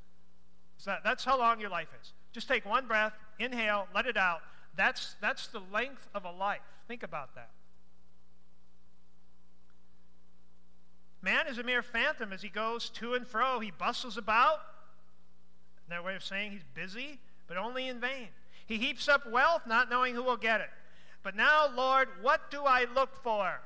So 0.78 0.94
that's 1.02 1.25
how 1.25 1.38
long 1.38 1.61
your 1.61 1.70
life 1.70 1.88
is. 2.02 2.12
Just 2.32 2.46
take 2.46 2.66
one 2.66 2.87
breath, 2.87 3.14
inhale, 3.38 3.88
let 3.94 4.04
it 4.04 4.18
out. 4.18 4.40
That's, 4.76 5.16
that's 5.18 5.46
the 5.46 5.62
length 5.73 6.08
of 6.14 6.26
a 6.26 6.30
life. 6.30 6.61
Think 6.88 7.02
about 7.02 7.34
that. 7.37 7.49
Man 11.23 11.46
is 11.49 11.56
a 11.56 11.62
mere 11.62 11.82
phantom 11.82 12.34
as 12.34 12.42
he 12.42 12.50
goes 12.50 12.90
to 12.90 13.14
and 13.14 13.26
fro. 13.26 13.61
He 13.61 13.70
bustles 13.70 14.18
about. 14.18 14.58
Their 15.88 16.02
way 16.02 16.16
of 16.16 16.23
saying 16.23 16.52
he's 16.52 16.64
busy, 16.75 17.18
but 17.46 17.56
only 17.56 17.88
in 17.88 17.99
vain. 17.99 18.28
He 18.66 18.76
heaps 18.76 19.08
up 19.08 19.26
wealth, 19.30 19.62
not 19.66 19.88
knowing 19.88 20.14
who 20.14 20.23
will 20.23 20.37
get 20.37 20.61
it. 20.61 20.68
But 21.25 21.35
now, 21.35 21.69
Lord, 21.75 22.09
what 22.21 22.50
do 22.50 22.64
I 22.64 22.87
look 22.95 23.16
for? 23.23 23.59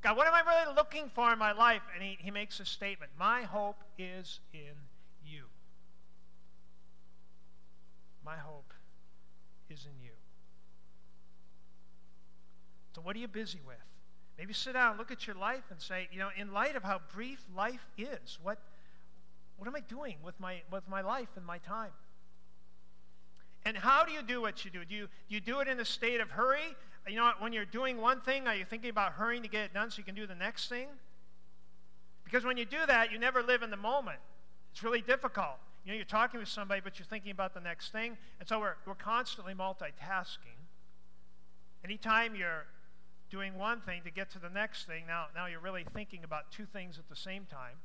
God, 0.00 0.16
what 0.16 0.28
am 0.28 0.32
I 0.32 0.40
really 0.40 0.74
looking 0.74 1.10
for 1.12 1.32
in 1.32 1.38
my 1.38 1.52
life? 1.52 1.82
And 1.92 2.02
he, 2.02 2.16
he 2.20 2.30
makes 2.30 2.60
a 2.60 2.64
statement 2.64 3.10
My 3.18 3.42
hope 3.42 3.82
is 3.98 4.40
in 4.54 4.74
you. 5.26 5.44
My 8.24 8.36
hope 8.36 8.72
is 9.68 9.84
in 9.84 10.02
you. 10.02 10.12
So, 12.94 13.00
what 13.02 13.16
are 13.16 13.18
you 13.18 13.28
busy 13.28 13.60
with? 13.66 13.76
Maybe 14.38 14.54
sit 14.54 14.74
down, 14.74 14.98
look 14.98 15.10
at 15.10 15.26
your 15.26 15.36
life, 15.36 15.64
and 15.70 15.80
say, 15.80 16.08
you 16.12 16.20
know, 16.20 16.28
in 16.36 16.52
light 16.52 16.76
of 16.76 16.84
how 16.84 17.00
brief 17.12 17.44
life 17.56 17.86
is, 17.98 18.38
what, 18.40 18.58
what 19.56 19.66
am 19.66 19.74
I 19.74 19.80
doing 19.80 20.16
with 20.24 20.38
my, 20.38 20.62
with 20.70 20.88
my 20.88 21.00
life 21.00 21.28
and 21.36 21.44
my 21.44 21.58
time? 21.58 21.90
And 23.64 23.76
how 23.76 24.04
do 24.04 24.12
you 24.12 24.22
do 24.22 24.40
what 24.40 24.64
you 24.64 24.70
do? 24.70 24.84
Do 24.84 24.94
you, 24.94 25.08
do 25.28 25.34
you 25.34 25.40
do 25.40 25.60
it 25.60 25.68
in 25.68 25.78
a 25.78 25.84
state 25.84 26.20
of 26.20 26.30
hurry? 26.30 26.76
You 27.08 27.16
know, 27.16 27.32
when 27.38 27.52
you're 27.52 27.64
doing 27.64 27.98
one 27.98 28.20
thing, 28.20 28.46
are 28.46 28.54
you 28.54 28.64
thinking 28.64 28.90
about 28.90 29.12
hurrying 29.12 29.42
to 29.42 29.48
get 29.48 29.64
it 29.64 29.74
done 29.74 29.90
so 29.90 29.98
you 29.98 30.04
can 30.04 30.14
do 30.14 30.26
the 30.26 30.34
next 30.34 30.68
thing? 30.68 30.88
Because 32.24 32.44
when 32.44 32.56
you 32.56 32.64
do 32.64 32.78
that, 32.86 33.12
you 33.12 33.18
never 33.18 33.42
live 33.42 33.62
in 33.62 33.70
the 33.70 33.76
moment. 33.76 34.18
It's 34.72 34.82
really 34.82 35.02
difficult. 35.02 35.58
You 35.84 35.92
know, 35.92 35.96
you're 35.96 36.04
talking 36.04 36.40
with 36.40 36.48
somebody, 36.48 36.80
but 36.82 36.98
you're 36.98 37.06
thinking 37.06 37.32
about 37.32 37.54
the 37.54 37.60
next 37.60 37.90
thing. 37.90 38.16
And 38.40 38.48
so 38.48 38.60
we're, 38.60 38.74
we're 38.86 38.94
constantly 38.94 39.52
multitasking. 39.52 40.58
Anytime 41.84 42.34
you're 42.34 42.66
doing 43.30 43.58
one 43.58 43.80
thing 43.80 44.02
to 44.04 44.10
get 44.10 44.30
to 44.30 44.38
the 44.38 44.48
next 44.48 44.86
thing, 44.86 45.04
now, 45.06 45.26
now 45.34 45.46
you're 45.46 45.60
really 45.60 45.84
thinking 45.92 46.22
about 46.24 46.52
two 46.52 46.66
things 46.66 46.98
at 46.98 47.08
the 47.08 47.16
same 47.16 47.46
time, 47.50 47.76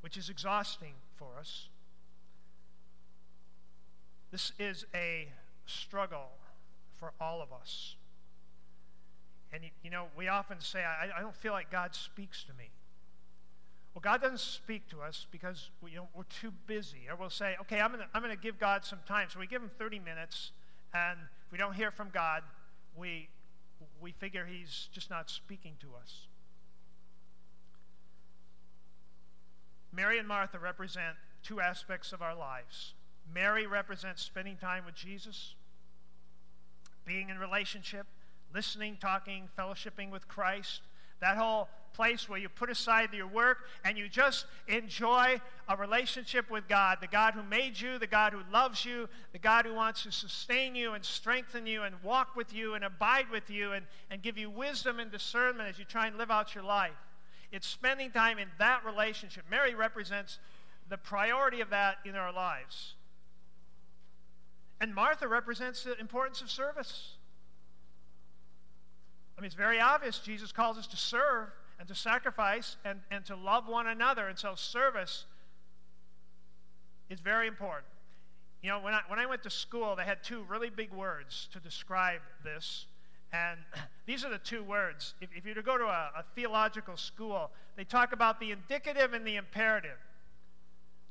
which 0.00 0.16
is 0.16 0.28
exhausting 0.28 0.94
for 1.16 1.38
us. 1.40 1.68
This 4.36 4.52
is 4.58 4.84
a 4.94 5.28
struggle 5.64 6.28
for 6.98 7.14
all 7.18 7.40
of 7.40 7.54
us. 7.58 7.96
And, 9.50 9.62
you 9.82 9.88
know, 9.88 10.08
we 10.14 10.28
often 10.28 10.60
say, 10.60 10.84
I, 10.84 11.08
I 11.16 11.22
don't 11.22 11.34
feel 11.34 11.54
like 11.54 11.70
God 11.70 11.94
speaks 11.94 12.44
to 12.44 12.52
me. 12.52 12.68
Well, 13.94 14.02
God 14.02 14.20
doesn't 14.20 14.40
speak 14.40 14.90
to 14.90 15.00
us 15.00 15.26
because 15.30 15.70
we, 15.80 15.92
you 15.92 15.96
know, 15.96 16.08
we're 16.14 16.24
too 16.24 16.52
busy. 16.66 17.08
Or 17.08 17.16
we'll 17.16 17.30
say, 17.30 17.56
okay, 17.62 17.80
I'm 17.80 17.92
going 17.92 18.02
to 18.02 18.08
I'm 18.12 18.22
to 18.24 18.36
give 18.36 18.60
God 18.60 18.84
some 18.84 18.98
time. 19.08 19.28
So 19.30 19.40
we 19.40 19.46
give 19.46 19.62
him 19.62 19.70
30 19.78 20.00
minutes, 20.00 20.50
and 20.92 21.18
if 21.46 21.50
we 21.50 21.56
don't 21.56 21.72
hear 21.72 21.90
from 21.90 22.10
God, 22.12 22.42
we, 22.94 23.30
we 24.02 24.12
figure 24.12 24.44
he's 24.44 24.90
just 24.92 25.08
not 25.08 25.30
speaking 25.30 25.76
to 25.80 25.86
us. 25.98 26.26
Mary 29.94 30.18
and 30.18 30.28
Martha 30.28 30.58
represent 30.58 31.16
two 31.42 31.62
aspects 31.62 32.12
of 32.12 32.20
our 32.20 32.34
lives. 32.34 32.92
Mary 33.34 33.66
represents 33.66 34.22
spending 34.22 34.56
time 34.56 34.84
with 34.84 34.94
Jesus, 34.94 35.54
being 37.04 37.28
in 37.28 37.38
relationship, 37.38 38.06
listening, 38.54 38.96
talking, 39.00 39.48
fellowshipping 39.58 40.10
with 40.10 40.26
Christ. 40.28 40.82
That 41.20 41.36
whole 41.36 41.68
place 41.94 42.28
where 42.28 42.38
you 42.38 42.48
put 42.50 42.68
aside 42.68 43.12
your 43.14 43.26
work 43.26 43.58
and 43.82 43.96
you 43.96 44.06
just 44.06 44.44
enjoy 44.68 45.40
a 45.66 45.76
relationship 45.76 46.50
with 46.50 46.68
God, 46.68 46.98
the 47.00 47.06
God 47.06 47.32
who 47.32 47.42
made 47.42 47.80
you, 47.80 47.98
the 47.98 48.06
God 48.06 48.34
who 48.34 48.40
loves 48.52 48.84
you, 48.84 49.08
the 49.32 49.38
God 49.38 49.64
who 49.64 49.72
wants 49.72 50.02
to 50.02 50.12
sustain 50.12 50.74
you 50.74 50.92
and 50.92 51.02
strengthen 51.02 51.66
you 51.66 51.84
and 51.84 51.94
walk 52.02 52.36
with 52.36 52.52
you 52.52 52.74
and 52.74 52.84
abide 52.84 53.30
with 53.30 53.48
you 53.48 53.72
and, 53.72 53.86
and 54.10 54.20
give 54.20 54.36
you 54.36 54.50
wisdom 54.50 55.00
and 55.00 55.10
discernment 55.10 55.70
as 55.70 55.78
you 55.78 55.86
try 55.86 56.06
and 56.06 56.18
live 56.18 56.30
out 56.30 56.54
your 56.54 56.64
life. 56.64 56.90
It's 57.50 57.66
spending 57.66 58.10
time 58.10 58.38
in 58.38 58.48
that 58.58 58.84
relationship. 58.84 59.44
Mary 59.50 59.74
represents 59.74 60.38
the 60.90 60.98
priority 60.98 61.62
of 61.62 61.70
that 61.70 61.96
in 62.04 62.14
our 62.14 62.32
lives. 62.32 62.95
And 64.80 64.94
Martha 64.94 65.26
represents 65.26 65.84
the 65.84 65.98
importance 65.98 66.42
of 66.42 66.50
service. 66.50 67.14
I 69.36 69.40
mean, 69.40 69.46
it's 69.46 69.54
very 69.54 69.80
obvious. 69.80 70.18
Jesus 70.18 70.52
calls 70.52 70.78
us 70.78 70.86
to 70.88 70.96
serve 70.96 71.48
and 71.78 71.88
to 71.88 71.94
sacrifice 71.94 72.76
and, 72.84 73.00
and 73.10 73.24
to 73.26 73.36
love 73.36 73.68
one 73.68 73.86
another. 73.86 74.28
And 74.28 74.38
so 74.38 74.54
service 74.54 75.24
is 77.10 77.20
very 77.20 77.46
important. 77.46 77.86
You 78.62 78.70
know, 78.70 78.80
when 78.80 78.94
I, 78.94 79.00
when 79.08 79.18
I 79.18 79.26
went 79.26 79.42
to 79.44 79.50
school, 79.50 79.94
they 79.96 80.04
had 80.04 80.22
two 80.22 80.44
really 80.48 80.70
big 80.70 80.92
words 80.92 81.48
to 81.52 81.60
describe 81.60 82.20
this. 82.42 82.86
And 83.32 83.58
these 84.06 84.24
are 84.24 84.30
the 84.30 84.38
two 84.38 84.62
words. 84.62 85.14
If, 85.20 85.30
if 85.36 85.46
you 85.46 85.54
to 85.54 85.62
go 85.62 85.76
to 85.76 85.84
a, 85.84 86.10
a 86.16 86.24
theological 86.34 86.96
school, 86.96 87.50
they 87.76 87.84
talk 87.84 88.12
about 88.12 88.40
the 88.40 88.52
indicative 88.52 89.12
and 89.12 89.26
the 89.26 89.36
imperative. 89.36 89.98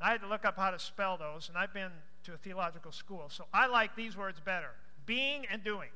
I 0.02 0.10
had 0.10 0.22
to 0.22 0.28
look 0.28 0.46
up 0.46 0.58
how 0.58 0.72
to 0.72 0.80
spell 0.80 1.18
those, 1.18 1.48
and 1.48 1.58
I've 1.58 1.74
been 1.74 1.92
to 2.26 2.34
a 2.34 2.38
theological 2.38 2.92
school. 2.92 3.26
So 3.30 3.46
I 3.54 3.68
like 3.68 3.96
these 3.96 4.18
words 4.18 4.40
better 4.40 4.70
being 5.06 5.46
and 5.52 5.64
doing. 5.64 5.90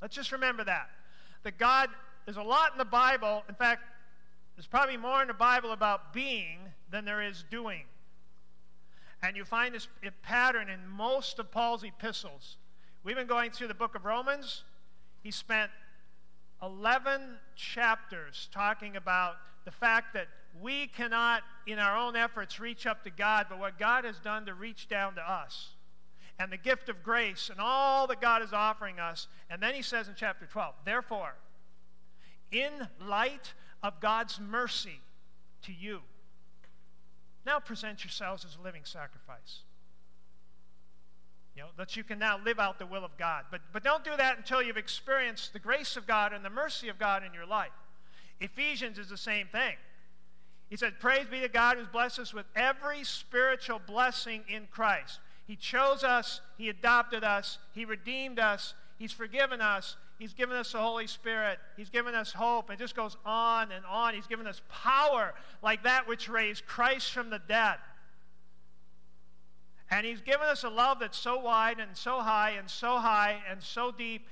Let's 0.00 0.14
just 0.14 0.32
remember 0.32 0.64
that. 0.64 0.90
That 1.42 1.58
God, 1.58 1.88
there's 2.24 2.36
a 2.36 2.42
lot 2.42 2.72
in 2.72 2.78
the 2.78 2.84
Bible. 2.84 3.42
In 3.48 3.54
fact, 3.54 3.82
there's 4.56 4.66
probably 4.66 4.96
more 4.96 5.22
in 5.22 5.28
the 5.28 5.34
Bible 5.34 5.72
about 5.72 6.12
being 6.12 6.58
than 6.90 7.04
there 7.04 7.22
is 7.22 7.44
doing. 7.50 7.82
And 9.22 9.36
you 9.36 9.44
find 9.44 9.74
this 9.74 9.88
pattern 10.22 10.68
in 10.68 10.86
most 10.88 11.38
of 11.38 11.50
Paul's 11.50 11.84
epistles. 11.84 12.56
We've 13.04 13.16
been 13.16 13.26
going 13.26 13.50
through 13.50 13.68
the 13.68 13.74
book 13.74 13.94
of 13.94 14.04
Romans. 14.04 14.64
He 15.22 15.30
spent 15.30 15.70
11 16.62 17.38
chapters 17.56 18.48
talking 18.52 18.96
about 18.96 19.36
the 19.64 19.70
fact 19.70 20.14
that 20.14 20.28
we 20.60 20.86
cannot, 20.88 21.42
in 21.66 21.78
our 21.78 21.96
own 21.96 22.16
efforts, 22.16 22.58
reach 22.58 22.86
up 22.86 23.04
to 23.04 23.10
God, 23.10 23.46
but 23.48 23.58
what 23.58 23.78
God 23.78 24.04
has 24.04 24.18
done 24.18 24.46
to 24.46 24.54
reach 24.54 24.88
down 24.88 25.14
to 25.14 25.20
us 25.20 25.70
and 26.40 26.50
the 26.50 26.56
gift 26.56 26.88
of 26.88 27.02
grace 27.02 27.50
and 27.50 27.60
all 27.60 28.06
that 28.06 28.20
God 28.20 28.42
is 28.42 28.54
offering 28.54 28.98
us. 28.98 29.28
And 29.50 29.62
then 29.62 29.74
he 29.74 29.82
says 29.82 30.08
in 30.08 30.14
chapter 30.16 30.46
12, 30.46 30.74
therefore, 30.86 31.34
in 32.50 32.88
light 33.06 33.52
of 33.82 34.00
God's 34.00 34.40
mercy 34.40 35.00
to 35.62 35.72
you, 35.72 36.00
now 37.44 37.58
present 37.60 38.04
yourselves 38.04 38.46
as 38.46 38.56
a 38.56 38.62
living 38.62 38.82
sacrifice. 38.84 39.60
You 41.54 41.62
know, 41.62 41.68
that 41.76 41.94
you 41.94 42.04
can 42.04 42.18
now 42.18 42.38
live 42.42 42.58
out 42.58 42.78
the 42.78 42.86
will 42.86 43.04
of 43.04 43.16
God. 43.18 43.44
But, 43.50 43.60
but 43.72 43.84
don't 43.84 44.02
do 44.02 44.16
that 44.16 44.38
until 44.38 44.62
you've 44.62 44.78
experienced 44.78 45.52
the 45.52 45.58
grace 45.58 45.96
of 45.96 46.06
God 46.06 46.32
and 46.32 46.42
the 46.42 46.50
mercy 46.50 46.88
of 46.88 46.98
God 46.98 47.22
in 47.22 47.34
your 47.34 47.46
life. 47.46 47.68
Ephesians 48.40 48.98
is 48.98 49.10
the 49.10 49.18
same 49.18 49.46
thing. 49.48 49.74
He 50.70 50.76
said, 50.76 51.00
Praise 51.00 51.26
be 51.28 51.40
to 51.40 51.48
God 51.48 51.76
who's 51.76 51.88
blessed 51.88 52.20
us 52.20 52.32
with 52.32 52.46
every 52.54 53.02
spiritual 53.02 53.80
blessing 53.84 54.44
in 54.48 54.68
Christ. 54.70 55.18
He 55.46 55.56
chose 55.56 56.04
us, 56.04 56.40
He 56.56 56.68
adopted 56.68 57.24
us, 57.24 57.58
He 57.74 57.84
redeemed 57.84 58.38
us, 58.38 58.74
He's 58.96 59.12
forgiven 59.12 59.60
us, 59.60 59.96
He's 60.16 60.32
given 60.32 60.56
us 60.56 60.70
the 60.70 60.78
Holy 60.78 61.08
Spirit, 61.08 61.58
He's 61.76 61.90
given 61.90 62.14
us 62.14 62.32
hope. 62.32 62.70
It 62.70 62.78
just 62.78 62.94
goes 62.94 63.16
on 63.26 63.72
and 63.72 63.84
on. 63.84 64.14
He's 64.14 64.28
given 64.28 64.46
us 64.46 64.62
power 64.70 65.34
like 65.60 65.82
that 65.82 66.06
which 66.06 66.28
raised 66.28 66.64
Christ 66.66 67.10
from 67.10 67.30
the 67.30 67.40
dead. 67.48 67.76
And 69.90 70.06
He's 70.06 70.20
given 70.20 70.46
us 70.46 70.62
a 70.62 70.68
love 70.68 71.00
that's 71.00 71.18
so 71.18 71.40
wide 71.40 71.80
and 71.80 71.96
so 71.96 72.20
high 72.20 72.50
and 72.50 72.70
so 72.70 72.98
high 72.98 73.38
and 73.50 73.60
so 73.60 73.90
deep 73.90 74.24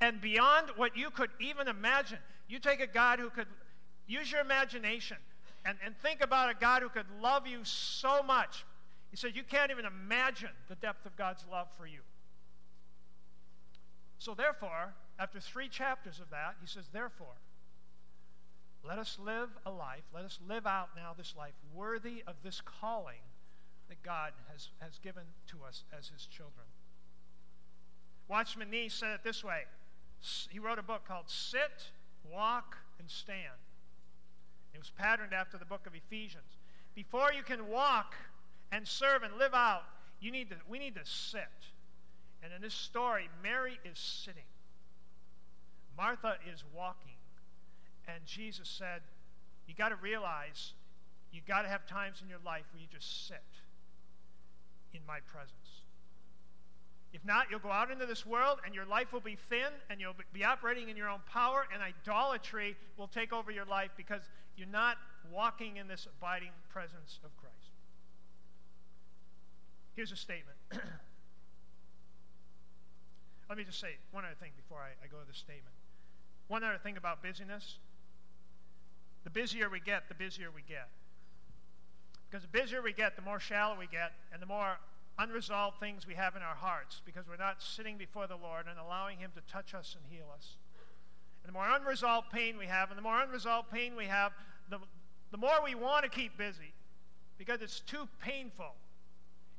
and 0.00 0.20
beyond 0.20 0.68
what 0.76 0.96
you 0.96 1.10
could 1.10 1.30
even 1.40 1.66
imagine. 1.66 2.18
You 2.46 2.60
take 2.60 2.80
a 2.80 2.86
God 2.86 3.18
who 3.18 3.30
could 3.30 3.48
use 4.06 4.30
your 4.30 4.42
imagination 4.42 5.16
and, 5.66 5.76
and 5.84 5.96
think 5.98 6.22
about 6.22 6.50
a 6.50 6.54
God 6.54 6.82
who 6.82 6.88
could 6.88 7.06
love 7.20 7.46
you 7.46 7.60
so 7.64 8.22
much. 8.22 8.64
He 9.10 9.16
said, 9.16 9.34
You 9.34 9.42
can't 9.42 9.70
even 9.70 9.84
imagine 9.84 10.50
the 10.68 10.76
depth 10.76 11.06
of 11.06 11.16
God's 11.16 11.44
love 11.50 11.68
for 11.76 11.86
you. 11.86 12.00
So, 14.18 14.34
therefore, 14.34 14.94
after 15.18 15.40
three 15.40 15.68
chapters 15.68 16.20
of 16.20 16.30
that, 16.30 16.56
he 16.60 16.66
says, 16.66 16.84
Therefore, 16.92 17.34
let 18.86 18.98
us 18.98 19.18
live 19.22 19.50
a 19.64 19.70
life, 19.70 20.04
let 20.14 20.24
us 20.24 20.38
live 20.48 20.66
out 20.66 20.90
now 20.94 21.12
this 21.16 21.34
life 21.36 21.54
worthy 21.74 22.22
of 22.26 22.36
this 22.44 22.60
calling 22.60 23.22
that 23.88 24.02
God 24.02 24.32
has, 24.52 24.68
has 24.80 24.98
given 24.98 25.24
to 25.48 25.58
us 25.66 25.84
as 25.96 26.08
his 26.08 26.26
children. 26.26 26.66
Watchman 28.28 28.70
Nee 28.70 28.88
said 28.88 29.14
it 29.14 29.20
this 29.24 29.42
way. 29.42 29.62
He 30.50 30.58
wrote 30.58 30.78
a 30.78 30.82
book 30.82 31.06
called 31.06 31.28
Sit, 31.28 31.90
Walk, 32.24 32.76
and 32.98 33.10
Stand. 33.10 33.58
It 34.76 34.80
was 34.80 34.90
patterned 34.90 35.32
after 35.32 35.56
the 35.56 35.64
book 35.64 35.86
of 35.86 35.94
Ephesians. 35.94 36.58
Before 36.94 37.32
you 37.32 37.42
can 37.42 37.66
walk 37.68 38.14
and 38.70 38.86
serve 38.86 39.22
and 39.22 39.32
live 39.38 39.54
out, 39.54 39.84
you 40.20 40.30
need 40.30 40.50
to, 40.50 40.56
we 40.68 40.78
need 40.78 40.96
to 40.96 41.04
sit. 41.04 41.48
And 42.42 42.52
in 42.52 42.60
this 42.60 42.74
story, 42.74 43.30
Mary 43.42 43.78
is 43.90 43.98
sitting. 43.98 44.44
Martha 45.96 46.34
is 46.52 46.62
walking. 46.74 47.16
And 48.06 48.22
Jesus 48.26 48.68
said, 48.68 49.00
you 49.66 49.74
got 49.74 49.88
to 49.88 49.96
realize 49.96 50.74
you 51.32 51.40
got 51.48 51.62
to 51.62 51.68
have 51.68 51.86
times 51.86 52.20
in 52.22 52.28
your 52.28 52.38
life 52.44 52.64
where 52.72 52.82
you 52.82 52.86
just 52.92 53.26
sit 53.26 53.40
in 54.92 55.00
my 55.08 55.20
presence. 55.32 55.52
If 57.14 57.24
not, 57.24 57.46
you'll 57.50 57.60
go 57.60 57.72
out 57.72 57.90
into 57.90 58.04
this 58.04 58.26
world 58.26 58.58
and 58.66 58.74
your 58.74 58.84
life 58.84 59.10
will 59.14 59.20
be 59.20 59.38
thin 59.48 59.72
and 59.88 60.02
you'll 60.02 60.16
be 60.34 60.44
operating 60.44 60.90
in 60.90 60.98
your 60.98 61.08
own 61.08 61.20
power, 61.32 61.66
and 61.72 61.82
idolatry 61.82 62.76
will 62.98 63.08
take 63.08 63.32
over 63.32 63.50
your 63.50 63.64
life 63.64 63.90
because 63.96 64.20
you're 64.56 64.68
not 64.68 64.96
walking 65.30 65.76
in 65.76 65.88
this 65.88 66.06
abiding 66.06 66.52
presence 66.70 67.18
of 67.24 67.36
Christ. 67.36 67.54
Here's 69.94 70.12
a 70.12 70.16
statement. 70.16 70.56
Let 73.48 73.58
me 73.58 73.64
just 73.64 73.80
say 73.80 73.96
one 74.10 74.24
other 74.24 74.34
thing 74.40 74.52
before 74.56 74.78
I, 74.78 74.90
I 75.04 75.08
go 75.08 75.18
to 75.18 75.26
the 75.26 75.34
statement. 75.34 75.74
One 76.48 76.64
other 76.64 76.78
thing 76.78 76.96
about 76.96 77.22
busyness. 77.22 77.78
The 79.24 79.30
busier 79.30 79.68
we 79.68 79.80
get, 79.80 80.08
the 80.08 80.14
busier 80.14 80.50
we 80.54 80.62
get. 80.68 80.88
Because 82.28 82.42
the 82.42 82.48
busier 82.48 82.82
we 82.82 82.92
get, 82.92 83.16
the 83.16 83.22
more 83.22 83.40
shallow 83.40 83.76
we 83.78 83.86
get, 83.86 84.12
and 84.32 84.42
the 84.42 84.46
more 84.46 84.78
unresolved 85.18 85.80
things 85.80 86.06
we 86.06 86.14
have 86.14 86.36
in 86.36 86.42
our 86.42 86.54
hearts 86.54 87.00
because 87.06 87.26
we're 87.28 87.36
not 87.36 87.62
sitting 87.62 87.96
before 87.96 88.26
the 88.26 88.36
Lord 88.36 88.66
and 88.68 88.78
allowing 88.78 89.18
Him 89.18 89.30
to 89.34 89.40
touch 89.52 89.74
us 89.74 89.96
and 89.96 90.04
heal 90.12 90.26
us. 90.34 90.56
And 91.46 91.54
the 91.54 91.58
more 91.58 91.68
unresolved 91.68 92.32
pain 92.32 92.58
we 92.58 92.66
have, 92.66 92.90
and 92.90 92.98
the 92.98 93.02
more 93.02 93.22
unresolved 93.22 93.70
pain 93.70 93.94
we 93.94 94.06
have, 94.06 94.32
the, 94.68 94.78
the 95.30 95.36
more 95.36 95.62
we 95.64 95.76
want 95.76 96.02
to 96.02 96.10
keep 96.10 96.36
busy 96.36 96.74
because 97.38 97.62
it's 97.62 97.78
too 97.78 98.08
painful. 98.20 98.74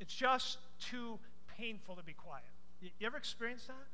It's 0.01 0.13
just 0.13 0.57
too 0.81 1.17
painful 1.57 1.95
to 1.95 2.03
be 2.03 2.11
quiet. 2.11 2.43
You, 2.81 2.89
you 2.99 3.07
ever 3.07 3.15
experienced 3.15 3.69
that? 3.69 3.87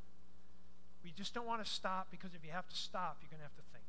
We 1.04 1.12
just 1.12 1.36
don't 1.36 1.46
want 1.46 1.64
to 1.64 1.70
stop 1.70 2.08
because 2.10 2.34
if 2.34 2.44
you 2.44 2.52
have 2.52 2.68
to 2.68 2.76
stop, 2.76 3.18
you're 3.22 3.30
going 3.30 3.42
to 3.42 3.44
have 3.44 3.56
to 3.58 3.72
think. 3.72 3.86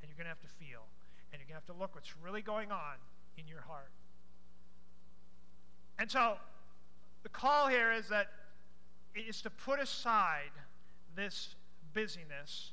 And 0.00 0.08
you're 0.08 0.16
going 0.16 0.26
to 0.26 0.36
have 0.36 0.42
to 0.42 0.64
feel. 0.64 0.86
And 1.32 1.40
you're 1.40 1.48
going 1.48 1.60
to 1.60 1.66
have 1.66 1.74
to 1.74 1.80
look 1.80 1.96
what's 1.96 2.16
really 2.22 2.42
going 2.42 2.70
on 2.70 2.94
in 3.36 3.48
your 3.48 3.62
heart. 3.62 3.90
And 5.98 6.08
so 6.08 6.34
the 7.24 7.30
call 7.30 7.66
here 7.66 7.90
is 7.90 8.08
that 8.10 8.28
it 9.16 9.22
is 9.28 9.42
to 9.42 9.50
put 9.50 9.80
aside 9.80 10.52
this 11.16 11.56
busyness 11.94 12.70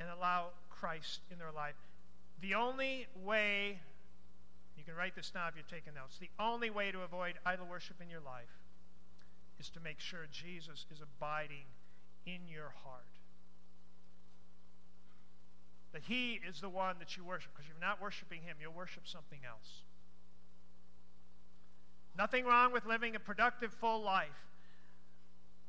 and 0.00 0.08
allow 0.10 0.48
Christ 0.68 1.20
in 1.30 1.38
their 1.38 1.52
life. 1.52 1.74
The 2.40 2.54
only 2.54 3.06
way, 3.24 3.78
you 4.76 4.84
can 4.84 4.94
write 4.94 5.14
this 5.14 5.30
down 5.30 5.48
if 5.48 5.54
you're 5.56 5.64
taking 5.70 5.94
notes, 5.94 6.18
the 6.18 6.30
only 6.38 6.70
way 6.70 6.92
to 6.92 7.00
avoid 7.00 7.34
idol 7.44 7.66
worship 7.66 7.96
in 8.02 8.10
your 8.10 8.20
life 8.20 8.52
is 9.58 9.70
to 9.70 9.80
make 9.80 10.00
sure 10.00 10.20
Jesus 10.30 10.84
is 10.92 11.00
abiding 11.00 11.64
in 12.26 12.40
your 12.46 12.74
heart. 12.84 13.04
That 15.92 16.02
He 16.02 16.40
is 16.46 16.60
the 16.60 16.68
one 16.68 16.96
that 16.98 17.16
you 17.16 17.24
worship. 17.24 17.52
Because 17.54 17.66
you're 17.66 17.80
not 17.80 18.02
worshiping 18.02 18.42
Him, 18.42 18.56
you'll 18.60 18.72
worship 18.72 19.06
something 19.06 19.40
else. 19.48 19.82
Nothing 22.18 22.44
wrong 22.44 22.72
with 22.72 22.84
living 22.84 23.16
a 23.16 23.20
productive, 23.20 23.72
full 23.72 24.02
life. 24.02 24.28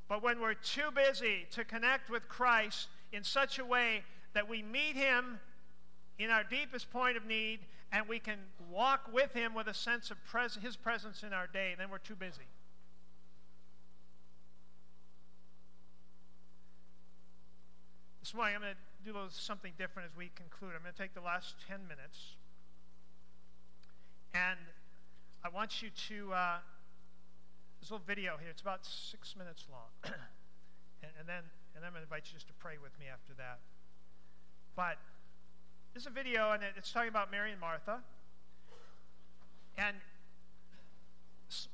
But 0.10 0.24
when 0.24 0.40
we're 0.40 0.54
too 0.54 0.90
busy 0.94 1.46
to 1.52 1.64
connect 1.64 2.10
with 2.10 2.28
Christ 2.28 2.88
in 3.12 3.24
such 3.24 3.60
a 3.60 3.66
way 3.66 4.04
that 4.38 4.48
we 4.48 4.62
meet 4.62 4.96
Him 4.96 5.40
in 6.20 6.30
our 6.30 6.44
deepest 6.44 6.92
point 6.92 7.18
of 7.18 7.26
need 7.26 7.58
and 7.92 8.08
we 8.08 8.20
can 8.20 8.38
walk 8.72 9.10
with 9.12 9.34
Him 9.34 9.56
with 9.56 9.66
a 9.66 9.74
sense 9.74 10.12
of 10.12 10.24
pres- 10.26 10.60
His 10.62 10.76
presence 10.76 11.24
in 11.24 11.34
our 11.34 11.48
day, 11.48 11.74
then 11.76 11.90
we're 11.90 11.98
too 11.98 12.16
busy. 12.16 12.46
This 18.20 18.36
morning, 18.36 18.54
I'm 18.54 18.62
going 18.62 18.76
to 18.76 19.12
do 19.12 19.18
something 19.32 19.74
different 19.76 20.08
as 20.12 20.16
we 20.16 20.30
conclude. 20.36 20.74
I'm 20.76 20.84
going 20.84 20.94
to 20.94 21.02
take 21.02 21.16
the 21.16 21.22
last 21.22 21.56
10 21.68 21.80
minutes 21.90 22.36
and 24.36 24.60
I 25.44 25.50
want 25.50 25.82
you 25.82 25.90
to, 26.10 26.34
uh, 26.34 26.58
this 27.80 27.90
little 27.90 28.06
video 28.06 28.38
here, 28.40 28.52
it's 28.52 28.62
about 28.62 28.86
six 28.86 29.36
minutes 29.36 29.66
long. 29.72 29.90
and, 31.02 31.12
and, 31.18 31.28
then 31.28 31.42
and 31.76 31.84
I'm 31.84 31.90
going 31.90 32.02
to 32.02 32.06
invite 32.06 32.28
you 32.28 32.36
just 32.36 32.46
to 32.50 32.54
pray 32.62 32.78
with 32.80 32.94
me 33.00 33.08
after 33.12 33.34
that. 33.42 33.58
But 34.78 35.00
this 35.96 36.04
is 36.04 36.08
a 36.08 36.12
video, 36.12 36.52
and 36.52 36.62
it's 36.78 36.92
talking 36.92 37.10
about 37.10 37.32
Mary 37.32 37.52
and 37.52 37.60
Martha. 37.60 37.98
And 39.76 39.98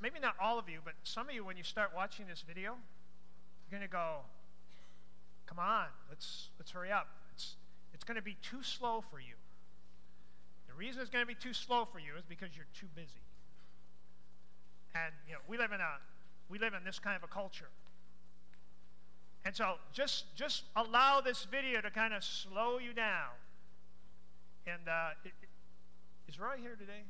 maybe 0.01 0.19
not 0.21 0.35
all 0.41 0.57
of 0.57 0.69
you, 0.69 0.79
but 0.83 0.93
some 1.03 1.27
of 1.27 1.35
you, 1.35 1.43
when 1.43 1.57
you 1.57 1.63
start 1.63 1.91
watching 1.93 2.27
this 2.27 2.43
video, 2.47 2.71
you're 2.71 3.79
going 3.79 3.81
to 3.81 3.91
go, 3.91 4.19
come 5.45 5.59
on, 5.59 5.87
let's, 6.09 6.47
let's 6.57 6.71
hurry 6.71 6.91
up. 6.91 7.07
It's, 7.33 7.55
it's 7.93 8.05
going 8.05 8.15
to 8.15 8.23
be 8.23 8.37
too 8.41 8.63
slow 8.63 9.03
for 9.11 9.19
you. 9.19 9.35
The 10.69 10.73
reason 10.73 11.01
it's 11.01 11.11
going 11.11 11.23
to 11.23 11.27
be 11.27 11.35
too 11.35 11.53
slow 11.53 11.85
for 11.85 11.99
you 11.99 12.15
is 12.17 12.23
because 12.27 12.55
you're 12.55 12.71
too 12.73 12.87
busy. 12.95 13.21
And 14.95 15.13
you 15.27 15.33
know, 15.33 15.39
we 15.47 15.57
live 15.57 15.71
in 15.73 15.81
a 15.81 15.99
we 16.49 16.59
live 16.59 16.73
in 16.73 16.83
this 16.83 16.99
kind 16.99 17.15
of 17.15 17.23
a 17.23 17.27
culture. 17.27 17.69
And 19.45 19.55
so 19.55 19.75
just 19.91 20.35
just 20.35 20.63
allow 20.75 21.19
this 21.21 21.45
video 21.49 21.81
to 21.81 21.91
kind 21.91 22.13
of 22.13 22.23
slow 22.23 22.79
you 22.79 22.93
down. 22.93 23.35
And 24.65 24.87
uh, 24.87 25.19
it, 25.25 25.33
it, 25.41 25.49
is 26.27 26.39
Roy 26.39 26.55
here 26.59 26.75
today? 26.79 27.03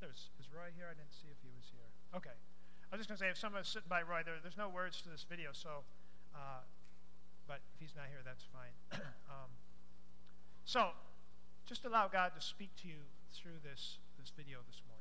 There's, 0.00 0.30
is 0.38 0.46
Roy 0.54 0.70
here? 0.74 0.86
I 0.86 0.94
didn't 0.94 1.14
see 1.14 1.30
if 1.30 1.38
he 1.42 1.50
was 1.54 1.66
here. 1.70 1.90
Okay. 2.14 2.34
I 2.92 2.96
was 2.96 3.06
just 3.06 3.08
going 3.08 3.18
to 3.18 3.24
say, 3.24 3.30
if 3.30 3.38
someone's 3.38 3.70
sitting 3.70 3.88
by 3.88 4.02
Roy, 4.02 4.22
there, 4.26 4.36
there's 4.42 4.58
no 4.58 4.68
words 4.68 5.00
to 5.02 5.08
this 5.08 5.24
video, 5.24 5.50
so, 5.52 5.80
uh, 6.34 6.60
but 7.48 7.64
if 7.74 7.80
he's 7.80 7.96
not 7.96 8.06
here, 8.12 8.20
that's 8.20 8.44
fine. 8.52 8.74
um, 9.32 9.48
so, 10.64 10.90
just 11.64 11.86
allow 11.86 12.06
God 12.06 12.32
to 12.36 12.42
speak 12.44 12.68
to 12.82 12.88
you 12.88 13.00
through 13.32 13.64
this, 13.64 13.96
this 14.20 14.30
video 14.36 14.58
this 14.68 14.82
morning. 14.84 14.91